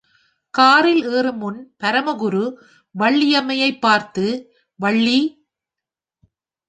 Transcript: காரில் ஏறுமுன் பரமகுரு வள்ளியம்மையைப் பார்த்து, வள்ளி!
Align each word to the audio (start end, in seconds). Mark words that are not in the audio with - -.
காரில் 0.53 1.03
ஏறுமுன் 1.09 1.59
பரமகுரு 1.83 2.43
வள்ளியம்மையைப் 2.95 3.79
பார்த்து, 3.79 4.25
வள்ளி! 4.79 5.19